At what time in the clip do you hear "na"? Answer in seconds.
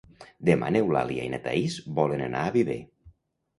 1.35-1.41